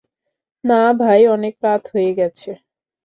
[0.63, 2.49] না ভাই, অনেক রাত হয়ে গেছে।